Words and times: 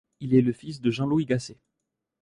Il 0.19 0.33
est 0.33 0.41
le 0.41 0.51
fils 0.51 0.81
de 0.81 0.89
Jean-Louis 0.89 1.27
Gasset. 1.27 1.59